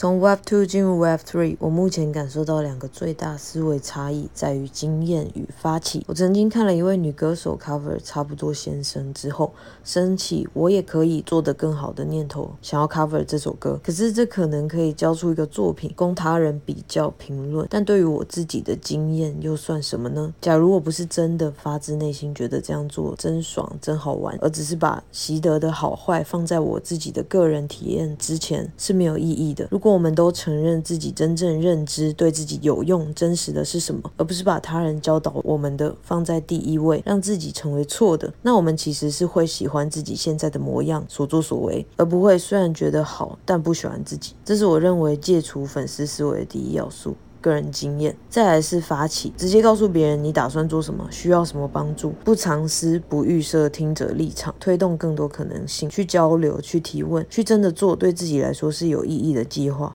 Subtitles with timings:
[0.00, 6.02] 从 Web Two 进入 Web Three，我目前感受到两个最大思维差异在于经验与发起。
[6.08, 9.52] 我曾经看了一位女歌手 cover 差不多先生之后，
[9.84, 13.78] 升起我也可以做得更好的念头，想要 cover 这首歌。
[13.84, 20.32] 可是这可能可以交出一个作品供他人比较评论，但对于我自己的经验又算什么呢？
[20.40, 29.68] 假如我不是真的发自内心觉得这样做真爽、真好玩，而只是把习得的好坏放在我自己的个人体验之前，是没有意义的。
[29.70, 44.34] 如果我们都承认自己真正认知对自己有用、真实的是什么，而不是把他人教导我们的放在第一位，让自己成为错的，那我们其实是会喜欢自己现在的模样、所作所为，而不会虽然觉得好，但不喜欢自己。
[44.44, 47.16] 这是我认为戒除粉丝思维的第一要素。
[47.40, 59.88] 个人经验，再来是发起，直接告诉别人你打算做什么，需要什么帮助，不藏私，不预设听者立场，推动更多可能性，去交流，去提问，去真的做对自己来说是有意义的计划。